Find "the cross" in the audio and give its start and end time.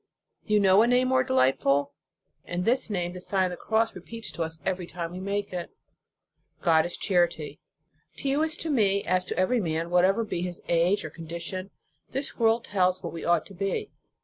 3.51-3.93